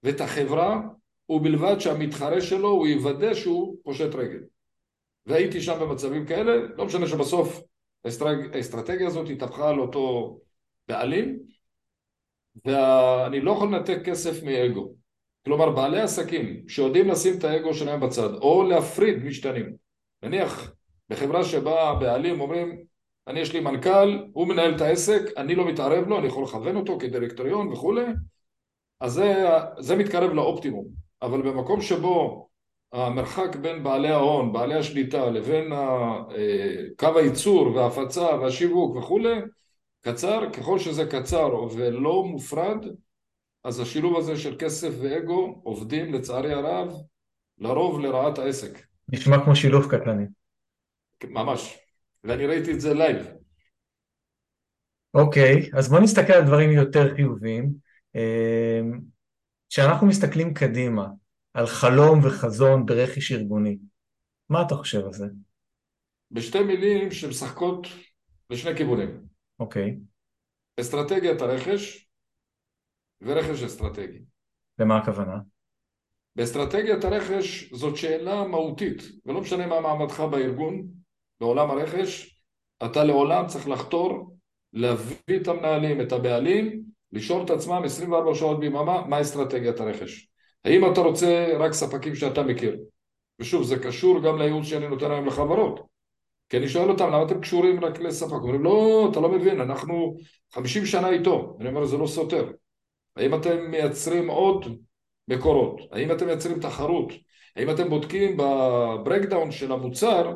[0.03, 0.81] ואת החברה
[1.29, 4.39] ובלבד שהמתחרה שלו הוא יוודא שהוא פושט רגל.
[5.25, 7.61] והייתי שם במצבים כאלה, לא משנה שבסוף
[8.53, 10.37] האסטרטגיה הזאת התהפכה על אותו
[10.87, 11.39] בעלים
[12.65, 14.93] ואני לא יכול לנתק כסף מאגו.
[15.45, 19.75] כלומר בעלי עסקים שיודעים לשים את האגו שלהם בצד או להפריד משתנים.
[20.23, 20.73] נניח
[21.09, 22.83] בחברה שבה הבעלים אומרים
[23.27, 26.75] אני יש לי מנכ"ל, הוא מנהל את העסק, אני לא מתערב לו, אני יכול לכוון
[26.75, 28.05] אותו כדירקטוריון וכולי,
[28.99, 29.47] אז זה,
[29.79, 30.85] זה מתקרב לאופטימום.
[31.21, 32.47] אבל במקום שבו
[32.93, 36.19] המרחק בין בעלי ההון, בעלי השליטה, לבין אה,
[36.99, 39.35] קו הייצור וההפצה והשיווק וכולי,
[40.01, 42.85] קצר, ככל שזה קצר ולא מופרד,
[43.63, 46.93] אז השילוב הזה של כסף ואגו עובדים לצערי הרב
[47.57, 48.87] לרוב לרעת העסק.
[49.09, 50.25] נשמע כמו שילוב קטלני.
[51.23, 51.86] ממש.
[52.27, 53.27] ואני ראיתי את זה live.
[55.13, 57.73] אוקיי, אז בוא נסתכל על דברים יותר חיוביים.
[58.15, 58.99] אמ,
[59.69, 61.07] כשאנחנו מסתכלים קדימה
[61.53, 63.77] על חלום וחזון ברכש ארגוני,
[64.49, 65.25] מה אתה חושב על זה?
[66.31, 67.87] בשתי מילים שמשחקות
[68.49, 69.23] לשני כיוונים.
[69.59, 69.97] אוקיי.
[70.79, 72.09] אסטרטגיית הרכש
[73.21, 74.19] ורכש אסטרטגי.
[74.79, 75.37] למה הכוונה?
[76.35, 80.96] באסטרטגיית הרכש זאת שאלה מהותית, ולא משנה מה מעמדך בארגון,
[81.39, 82.41] בעולם הרכש,
[82.85, 84.35] אתה לעולם צריך לחתור
[84.73, 90.27] להביא את המנהלים, את הבעלים, לשאול את עצמם 24 שעות ביממה מה אסטרטגיית הרכש.
[90.65, 92.77] האם אתה רוצה רק ספקים שאתה מכיר?
[93.39, 95.87] ושוב, זה קשור גם לייעוץ שאני נותן היום לחברות.
[96.49, 98.31] כי אני שואל אותם, למה אתם קשורים רק לספק?
[98.31, 100.17] אומרים, לא, אתה לא מבין, אנחנו
[100.53, 101.57] 50 שנה איתו.
[101.59, 102.51] אני אומר, זה לא סותר.
[103.15, 104.65] האם אתם מייצרים עוד
[105.27, 105.81] מקורות?
[105.91, 107.13] האם אתם מייצרים תחרות?
[107.55, 110.33] האם אתם בודקים בברקדאון של המוצר,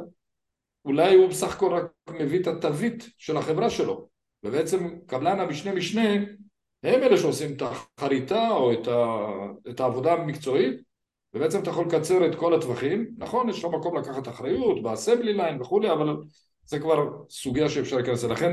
[0.85, 1.85] אולי הוא בסך הכל רק
[2.19, 4.07] מביא את התווית של החברה שלו,
[4.43, 6.13] ובעצם קבלן המשנה משנה
[6.83, 9.27] הם אלה שעושים את החריטה או את, ה,
[9.69, 10.81] את העבודה המקצועית
[11.33, 15.61] ובעצם אתה יכול לקצר את כל הטווחים, נכון יש לך מקום לקחת אחריות באסמבלי ליין
[15.61, 16.17] וכולי אבל
[16.65, 18.51] זה כבר סוגיה שאפשר להיכנס לכן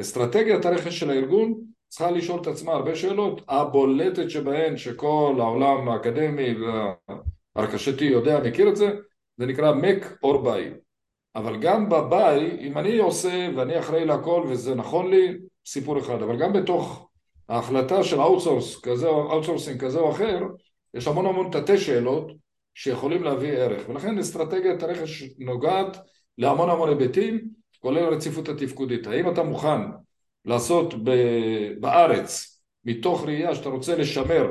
[0.00, 1.54] אסטרטגיית הרכש של הארגון
[1.88, 6.54] צריכה לשאול את עצמה הרבה שאלות, הבולטת שבהן שכל העולם האקדמי
[7.56, 8.90] והרכשתי יודע, מכיר את זה,
[9.36, 10.83] זה נקרא make or buy
[11.36, 15.34] אבל גם ב buy, אם אני עושה ואני אחראי לכל וזה נכון לי,
[15.66, 17.08] סיפור אחד, אבל גם בתוך
[17.48, 20.40] ההחלטה של outsource כזה או outsourcing כזה או אחר,
[20.94, 22.32] יש המון המון תתי שאלות
[22.74, 25.96] שיכולים להביא ערך, ולכן אסטרטגיית הרכש נוגעת
[26.38, 29.06] להמון המון היבטים, כולל הרציפות התפקודית.
[29.06, 29.80] האם אתה מוכן
[30.44, 30.94] לעשות
[31.80, 34.46] בארץ, מתוך ראייה שאתה רוצה לשמר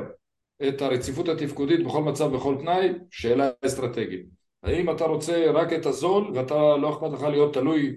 [0.68, 4.43] את הרציפות התפקודית בכל מצב, בכל תנאי, שאלה אסטרטגית.
[4.64, 7.96] האם אתה רוצה רק את הזול ואתה לא אכפת לך להיות תלוי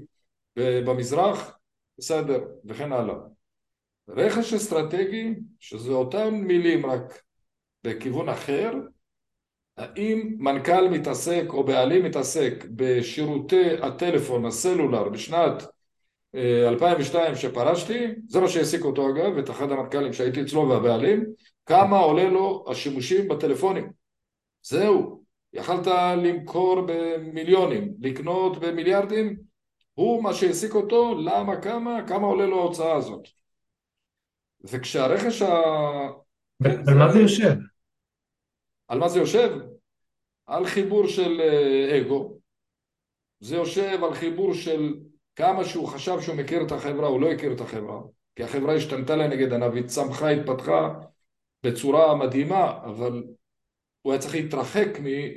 [0.55, 1.57] במזרח?
[1.97, 3.15] בסדר, וכן הלאה.
[4.09, 7.21] רכש אסטרטגי, שזה אותן מילים רק
[7.83, 8.71] בכיוון אחר,
[9.77, 15.63] האם מנכ"ל מתעסק או בעלים מתעסק בשירותי הטלפון, הסלולר, בשנת
[16.35, 21.25] 2002 אה, שפרשתי, זה מה שהעסיק אותו אגב, את אחד המנכ"לים שהייתי אצלו והבעלים,
[21.65, 23.91] כמה עולה לו השימושים בטלפונים.
[24.63, 25.87] זהו, יכלת
[26.23, 29.37] למכור במיליונים, לקנות במיליארדים,
[29.93, 33.27] הוא מה שהעסיק אותו, למה, כמה, כמה עולה לו ההוצאה הזאת.
[34.63, 35.47] וכשהרכש ה...
[36.87, 37.53] על מה זה יושב?
[38.87, 39.57] על מה זה יושב?
[40.45, 42.37] על חיבור של אה, אגו.
[43.39, 44.93] זה יושב על חיבור של
[45.35, 48.01] כמה שהוא חשב שהוא מכיר את החברה, הוא לא הכיר את החברה.
[48.35, 50.93] כי החברה השתנתה לנגד עיניו, היא צמחה, התפתחה
[51.63, 53.23] בצורה מדהימה, אבל
[54.07, 54.87] הוא היה צריך להתרחק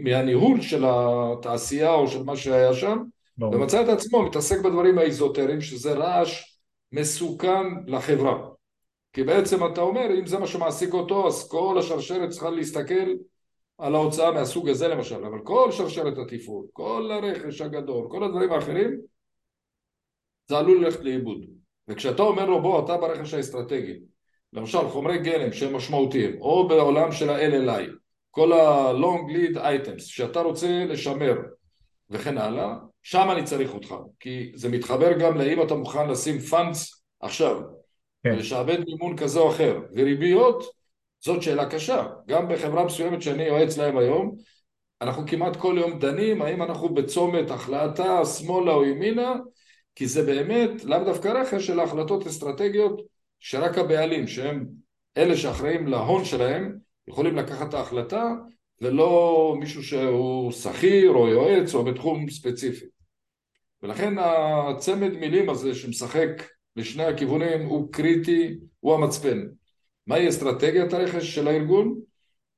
[0.00, 2.98] מהניהול של התעשייה או של מה שהיה שם,
[3.38, 3.54] ברור.
[3.54, 6.58] ומצא את עצמו מתעסק בדברים האיזוטריים, שזה רעש
[6.92, 8.48] מסוכן לחברה.
[9.12, 13.08] כי בעצם אתה אומר, אם זה מה שמעסיק אותו, אז כל השרשרת צריכה להסתכל
[13.78, 19.00] על ההוצאה מהסוג הזה למשל, אבל כל שרשרת התפעול, כל הרכש הגדול, כל הדברים האחרים,
[20.48, 21.46] זה עלול ללכת לאיבוד.
[21.88, 23.98] וכשאתה אומר לו, בוא, אתה ברכש האסטרטגי,
[24.52, 27.99] למשל חומרי גלם שהם משמעותיים, או בעולם של ה-LLI,
[28.30, 31.34] כל ה-long lead items שאתה רוצה לשמר
[32.10, 37.04] וכן הלאה, שם אני צריך אותך, כי זה מתחבר גם לאם אתה מוכן לשים פאנס
[37.20, 37.60] עכשיו,
[38.24, 38.36] כן.
[38.36, 40.64] לשעבד מימון כזה או אחר, וריביות
[41.20, 44.36] זאת שאלה קשה, גם בחברה מסוימת שאני יועץ להם היום,
[45.00, 49.34] אנחנו כמעט כל יום דנים האם אנחנו בצומת החלטה שמאלה או ימינה,
[49.94, 53.02] כי זה באמת לאו דווקא רכש של החלטות אסטרטגיות
[53.38, 54.66] שרק הבעלים, שהם
[55.16, 56.78] אלה שאחראים להון שלהם,
[57.10, 58.32] יכולים לקחת את ההחלטה
[58.80, 62.84] ולא מישהו שהוא שכיר או יועץ או בתחום ספציפי.
[63.82, 66.28] ולכן הצמד מילים הזה שמשחק
[66.76, 69.46] לשני הכיוונים הוא קריטי, הוא המצפן.
[70.06, 72.00] מהי אסטרטגיית הרכש של הארגון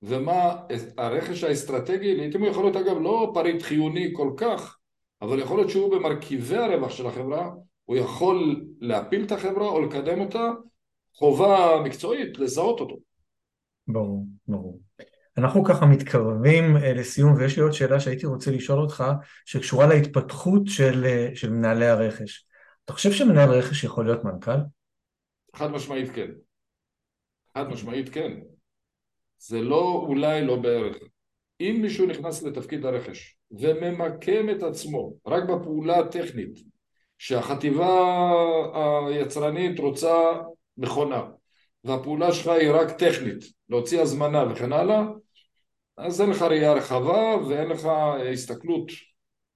[0.03, 0.57] ומה
[0.99, 4.79] הרכש האסטרטגי, לעיתים הוא יכול להיות אגב לא פריט חיוני כל כך,
[5.23, 7.51] אבל יכול להיות שהוא במרכיבי הרווח של החברה,
[7.85, 10.51] הוא יכול להפיל את החברה או לקדם אותה,
[11.15, 12.97] חובה מקצועית לזהות אותו.
[13.89, 14.81] ברור, ברור.
[15.39, 19.05] אנחנו ככה מתקרבים אה, לסיום ויש לי עוד שאלה שהייתי רוצה לשאול אותך
[19.45, 22.47] שקשורה להתפתחות של, אה, של מנהלי הרכש.
[22.85, 24.59] אתה חושב שמנהל רכש יכול להיות מנכ"ל?
[25.57, 26.31] חד משמעית כן.
[27.55, 28.33] חד משמעית כן.
[29.39, 30.97] זה לא אולי לא בערך.
[31.61, 36.59] אם מישהו נכנס לתפקיד הרכש וממקם את עצמו רק בפעולה הטכנית
[37.19, 37.89] שהחטיבה
[39.09, 40.15] היצרנית רוצה
[40.77, 41.23] מכונה
[41.85, 45.03] והפעולה שלך היא רק טכנית, להוציא הזמנה וכן הלאה,
[45.97, 47.89] אז אין לך ראייה רחבה ואין לך
[48.33, 48.87] הסתכלות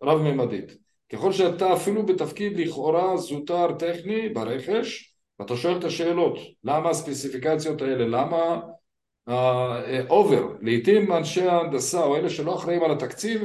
[0.02, 0.76] רב-ממדית.
[1.12, 8.06] ככל שאתה אפילו בתפקיד לכאורה זוטר טכני ברכש, ואתה שואל את השאלות, למה הספציפיקציות האלה,
[8.06, 8.60] למה
[9.26, 13.42] ה over, uh, לעיתים אנשי ההנדסה או אלה שלא אחראים על התקציב,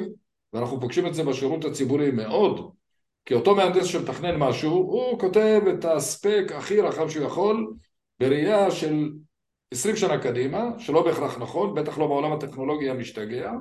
[0.54, 2.72] ואנחנו פוגשים את זה בשירות הציבורי מאוד,
[3.26, 7.74] כי אותו מהנדס שמתכנן משהו, הוא כותב את ה spec הכי רחב שהוא יכול,
[8.22, 9.10] בראייה של
[9.72, 13.52] 20 שנה קדימה, שלא בהכרח נכון, בטח לא בעולם הטכנולוגי המשתגע,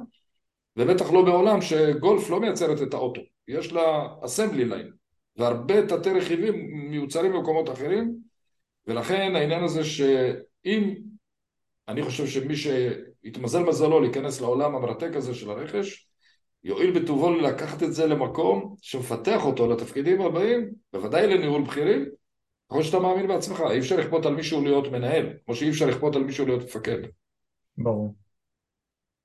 [0.77, 4.91] ובטח לא בעולם שגולף לא מייצרת את האוטו, יש לה assembly line,
[5.37, 6.55] והרבה תתי רכיבים
[6.91, 8.17] מיוצרים במקומות אחרים,
[8.87, 10.95] ולכן העניין הזה שאם,
[11.89, 16.09] אני חושב שמי שהתמזל מזלו להיכנס לעולם המרתק הזה של הרכש,
[16.65, 22.20] יואיל בטובו לקחת את זה למקום שמפתח אותו לתפקידים הבאים, בוודאי לניהול בכירים,
[22.71, 26.17] ככל שאתה מאמין בעצמך, אי אפשר לכפות על מישהו להיות מנהל, כמו שאי אפשר לכפות
[26.17, 26.99] על מישהו להיות מפקד.
[27.79, 28.15] ברור.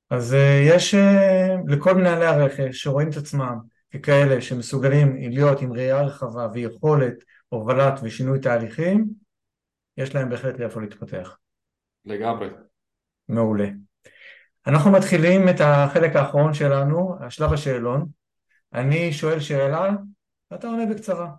[0.10, 3.58] אז אה, יש אה, לכל מנהלי הרכש שרואים את עצמם
[3.93, 7.13] ככאלה שמסוגלים להיות עם ראייה רחבה ויכולת
[7.49, 9.05] הובלת ושינוי תהליכים,
[9.97, 11.38] יש להם בהחלט לאיפה להתפתח.
[12.05, 12.49] לגמרי.
[13.29, 13.67] מעולה.
[14.67, 18.05] אנחנו מתחילים את החלק האחרון שלנו, השלב השאלון.
[18.73, 19.89] אני שואל שאלה,
[20.51, 21.31] ואתה עונה בקצרה.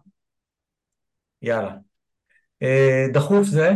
[1.43, 1.86] יאללה.
[2.63, 3.71] אה, דחוף זה?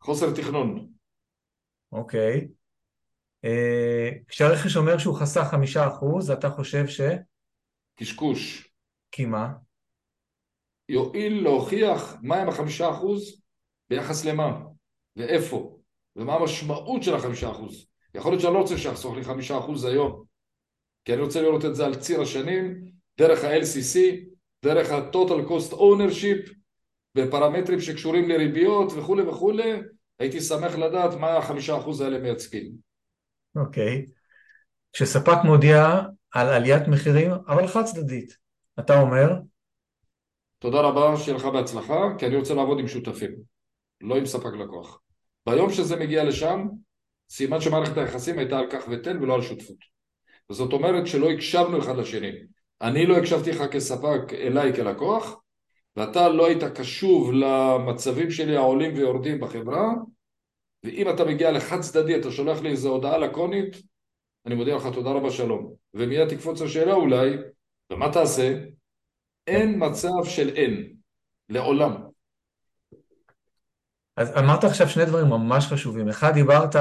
[0.00, 0.88] חוסר תכנון.
[1.92, 2.48] אוקיי.
[3.44, 7.00] אה, כשהרכש אומר שהוא חסך חמישה אחוז, אתה חושב ש...
[7.96, 8.68] קשקוש.
[9.10, 9.52] כי מה?
[10.88, 13.42] יועיל להוכיח מהם החמישה אחוז
[13.90, 14.60] ביחס למה
[15.16, 15.78] ואיפה
[16.16, 17.86] ומה המשמעות של החמישה אחוז.
[18.14, 20.24] יכול להיות שאני לא רוצה שיחסוך לי חמישה אחוז היום,
[21.04, 23.98] כי אני רוצה לראות את זה על ציר השנים, דרך ה-LCC,
[24.64, 26.57] דרך ה-Total Cost Ownership,
[27.14, 29.80] בפרמטרים שקשורים לריביות וכולי וכולי,
[30.18, 32.72] הייתי שמח לדעת מה החמישה אחוז האלה מייצגים.
[33.56, 34.04] אוקיי.
[34.06, 34.10] Okay.
[34.92, 38.36] כשספק מודיע על עליית מחירים, אבל חד צדדית,
[38.78, 39.32] אתה אומר?
[40.58, 43.34] תודה רבה, שיהיה לך בהצלחה, כי אני רוצה לעבוד עם שותפים,
[44.00, 45.00] לא עם ספק לקוח.
[45.46, 46.68] ביום שזה מגיע לשם,
[47.30, 49.76] סימן שמערכת היחסים הייתה על כך ותן ולא על שותפות.
[50.50, 52.32] וזאת אומרת שלא הקשבנו אחד לשני.
[52.82, 55.40] אני לא הקשבתי לך כספק אליי כלקוח,
[55.98, 59.92] ואתה לא היית קשוב למצבים שלי העולים ויורדים בחברה,
[60.84, 63.76] ואם אתה מגיע לחד צדדי, אתה שולח לי איזו הודעה לקונית,
[64.46, 65.74] אני מודיע לך תודה רבה שלום.
[65.94, 67.30] ומיד תקפוץ השאלה אולי,
[67.92, 68.54] ומה תעשה?
[69.46, 70.92] אין מצב של אין,
[71.48, 71.94] לעולם.
[74.16, 76.08] אז אמרת עכשיו שני דברים ממש חשובים.
[76.08, 76.76] אחד, דיברת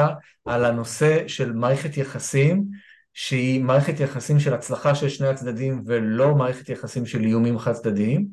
[0.45, 2.65] על הנושא של מערכת יחסים,
[3.13, 8.27] שהיא מערכת יחסים של הצלחה של שני הצדדים ולא מערכת יחסים של איומים חד צדדיים.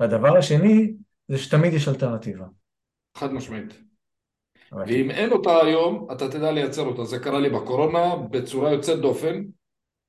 [0.00, 0.92] והדבר השני,
[1.28, 2.46] זה שתמיד יש אלטרנטיבה.
[3.16, 3.80] חד משמעית.
[4.72, 7.04] ואם אין אותה היום, אתה תדע לייצר אותה.
[7.04, 9.44] זה קרה לי בקורונה בצורה יוצאת דופן.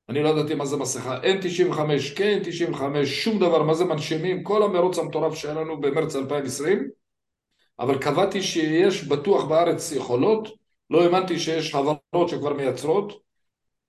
[0.08, 1.20] אני לא ידעתי מה זה מסכה.
[1.20, 1.78] N95,
[2.16, 6.88] כן 95, שום דבר, מה זה מנשימים, כל המרוץ המטורף שהיה לנו במרץ 2020.
[7.78, 10.48] אבל קבעתי שיש בטוח בארץ יכולות,
[10.90, 13.20] לא האמנתי שיש חברות שכבר מייצרות,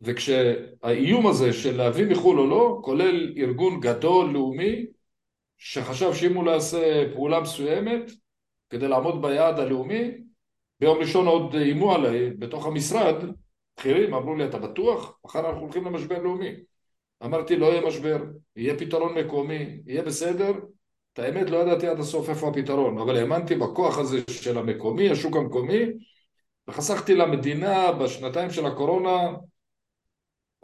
[0.01, 4.85] וכשהאיום הזה של להביא מחו"ל או לא, כולל ארגון גדול, לאומי,
[5.65, 8.11] שחשב שאם הוא לא יעשה פעולה מסוימת
[8.69, 10.11] כדי לעמוד ביעד הלאומי,
[10.79, 13.15] ביום ראשון עוד איימו עליי בתוך המשרד,
[13.77, 15.19] בכירים, אמרו לי, אתה בטוח?
[15.25, 16.51] מחר אנחנו הולכים למשבר לאומי.
[17.23, 18.17] אמרתי, לא יהיה משבר,
[18.55, 20.51] יהיה פתרון מקומי, יהיה בסדר.
[21.13, 25.35] את האמת, לא ידעתי עד הסוף איפה הפתרון, אבל האמנתי בכוח הזה של המקומי, השוק
[25.35, 25.85] המקומי,
[26.67, 29.33] וחסכתי למדינה בשנתיים של הקורונה,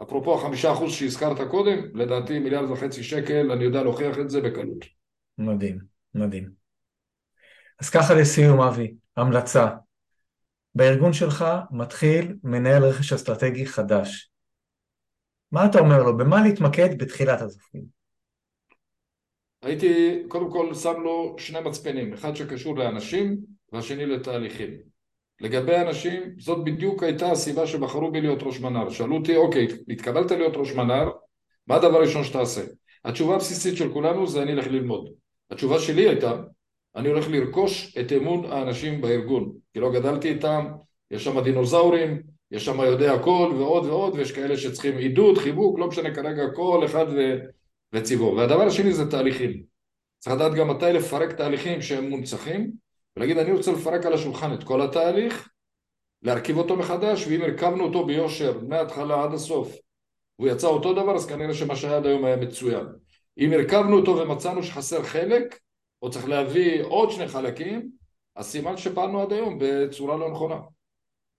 [0.02, 4.84] אפרופו החמישה אחוז שהזכרת קודם, לדעתי מיליארד וחצי שקל, אני יודע להוכיח את זה בקלות.
[5.38, 5.78] מדהים,
[6.14, 6.50] מדהים.
[7.80, 9.68] אז ככה לסיום, אבי, המלצה.
[10.74, 14.30] בארגון שלך מתחיל מנהל רכש אסטרטגי חדש.
[15.52, 16.16] מה אתה אומר לו?
[16.16, 17.84] במה להתמקד בתחילת התפקיד?
[19.62, 23.38] הייתי קודם כל שם לו שני מצפנים, אחד שקשור לאנשים
[23.72, 24.89] והשני לתהליכים.
[25.40, 28.90] לגבי אנשים, זאת בדיוק הייתה הסיבה שבחרו בי להיות ראש מנה"ר.
[28.90, 31.10] שאלו אותי, אוקיי, התקבלת להיות ראש מנה"ר,
[31.66, 32.62] מה הדבר הראשון שתעשה?
[33.04, 35.12] התשובה הבסיסית של כולנו זה אני אלך ללמוד.
[35.50, 36.36] התשובה שלי הייתה,
[36.96, 40.66] אני הולך לרכוש את אמון האנשים בארגון, כי לא גדלתי איתם,
[41.10, 45.88] יש שם דינוזאורים, יש שם יודע הכל ועוד ועוד, ויש כאלה שצריכים עידוד, חיבוק, לא
[45.88, 47.36] משנה כרגע כל אחד ו...
[47.92, 48.32] וציבור.
[48.32, 49.62] והדבר השני זה תהליכים.
[50.18, 52.70] צריך לדעת גם מתי לפרק תהליכים שהם מונצחים,
[53.20, 55.48] ולהגיד אני רוצה לפרק על השולחן את כל התהליך,
[56.22, 59.76] להרכיב אותו מחדש, ואם הרכבנו אותו ביושר מההתחלה עד הסוף,
[60.36, 62.86] הוא יצא אותו דבר, אז כנראה שמה שהיה עד היום היה מצוין.
[63.38, 65.58] אם הרכבנו אותו ומצאנו שחסר חלק,
[66.02, 67.90] או צריך להביא עוד שני חלקים,
[68.36, 70.58] אז סימן שפעלנו עד היום בצורה לא נכונה.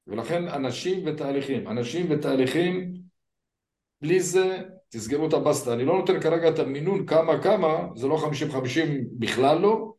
[0.07, 2.93] ולכן אנשים ותהליכים, אנשים ותהליכים,
[4.01, 5.73] בלי זה תסגרו את הבסטה.
[5.73, 9.90] אני לא נותן כרגע את המינון כמה כמה, זה לא חמישים חמישים בכלל לא,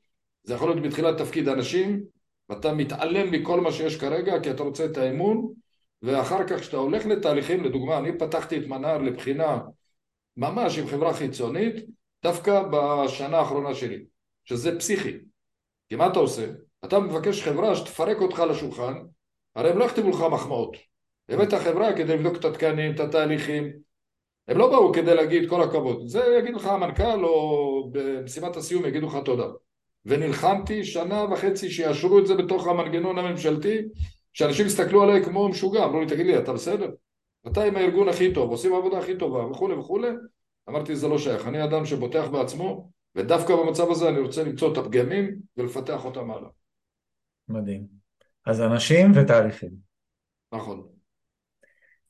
[0.44, 2.02] זה יכול להיות בתחילת תפקיד אנשים,
[2.48, 5.52] ואתה מתעלם מכל מה שיש כרגע כי אתה רוצה את האמון,
[6.02, 9.58] ואחר כך כשאתה הולך לתהליכים, לדוגמה, אני פתחתי את מנהר לבחינה
[10.36, 11.74] ממש עם חברה חיצונית,
[12.22, 14.04] דווקא בשנה האחרונה שלי.
[14.44, 15.18] שזה פסיכי.
[15.88, 16.46] כי מה אתה עושה?
[16.84, 18.94] אתה מבקש חברה שתפרק אותך לשולחן,
[19.54, 20.76] הרי הם לא יכתבו לך מחמאות.
[21.28, 23.72] הבאת חברה כדי לבדוק את התקנים, את התהליכים.
[24.48, 26.06] הם לא באו כדי להגיד כל הכבוד.
[26.06, 29.46] זה יגיד לך המנכ"ל או במשימת הסיום יגידו לך תודה.
[30.06, 33.82] ונלחמתי שנה וחצי שיאשרו את זה בתוך המנגנון הממשלתי,
[34.32, 36.90] שאנשים הסתכלו עליי כמו משוגע, אמרו לי תגיד לי אתה בסדר?
[37.46, 40.08] אתה עם הארגון הכי טוב, עושים עבודה הכי טובה וכולי וכולי
[40.68, 44.78] אמרתי זה לא שייך, אני אדם שבוטח בעצמו ודווקא במצב הזה אני רוצה למצוא את
[44.78, 46.48] הפגמים ולפתח אותם הלאה.
[47.48, 47.86] מדהים.
[48.46, 49.70] אז אנשים ותהליכים.
[50.52, 50.86] נכון.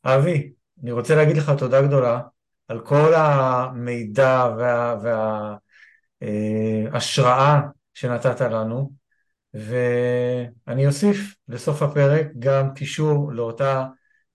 [0.05, 2.21] אבי, אני רוצה להגיד לך תודה גדולה
[2.69, 5.59] על כל המידע וההשראה
[6.23, 8.93] וה, וה, אה, שנתת לנו,
[9.55, 13.85] ואני אוסיף לסוף הפרק גם קישור לאותה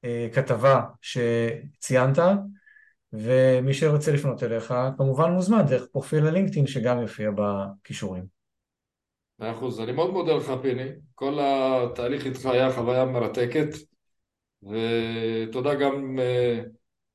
[0.06, 2.18] אה, כתבה שציינת,
[3.14, 8.24] ומי שרוצה לפנות אליך כמובן מוזמן דרך פרופיל הלינקדאין שגם יופיע בכישורים.
[9.40, 13.68] מאה אחוז, אני מאוד מודה לך פיני, כל התהליך איתך היה חוויה מרתקת
[14.64, 16.68] ותודה גם uh,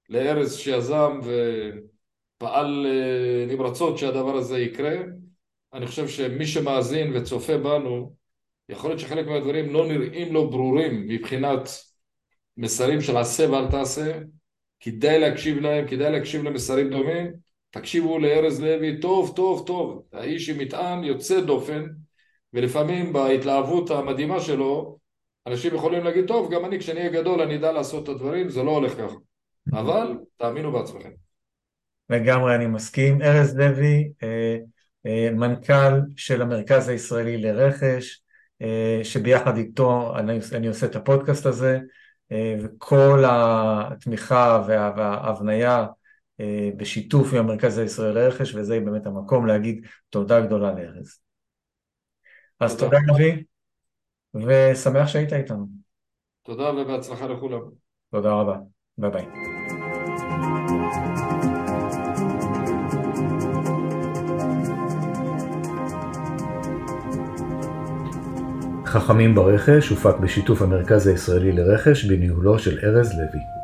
[0.08, 4.94] לארז שיזם ופעל uh, נמרצות שהדבר הזה יקרה.
[5.74, 8.12] אני חושב שמי שמאזין וצופה בנו,
[8.68, 11.68] יכול להיות שחלק מהדברים לא נראים לו ברורים מבחינת
[12.56, 14.18] מסרים של עשה ואל תעשה,
[14.80, 17.32] כדאי להקשיב להם, כדאי להקשיב למסרים דומים,
[17.70, 21.84] תקשיבו לארז לוי טוב טוב טוב, האיש עם מטען יוצא דופן
[22.52, 24.98] ולפעמים בהתלהבות המדהימה שלו
[25.46, 28.62] אנשים יכולים להגיד טוב גם אני כשאני אהיה גדול אני אדע לעשות את הדברים, זה
[28.62, 29.16] לא הולך ככה,
[29.72, 31.10] אבל תאמינו בעצמכם.
[32.10, 34.56] לגמרי אני מסכים, ארז לוי אה,
[35.32, 38.22] מנכ"ל של המרכז הישראלי לרכש
[38.62, 41.80] אה, שביחד איתו אני, אני עושה את הפודקאסט הזה
[42.32, 45.86] אה, וכל התמיכה וה, וההבניה
[46.40, 51.18] אה, בשיתוף עם המרכז הישראלי לרכש, וזה באמת המקום להגיד תודה גדולה לארז.
[52.60, 53.44] אז תודה אבי,
[54.34, 55.66] ושמח שהיית איתנו.
[56.42, 57.60] תודה ובהצלחה לכולם.
[58.10, 58.56] תודה רבה,
[58.98, 59.71] ביי ביי.
[68.92, 73.61] חכמים ברכש הופק בשיתוף המרכז הישראלי לרכש בניהולו של ארז לוי.